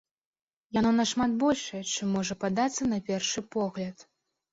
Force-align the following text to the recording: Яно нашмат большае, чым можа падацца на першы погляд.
Яно 0.77 0.93
нашмат 0.99 1.35
большае, 1.43 1.81
чым 1.93 2.07
можа 2.17 2.37
падацца 2.45 2.89
на 2.95 2.99
першы 3.11 3.45
погляд. 3.57 3.95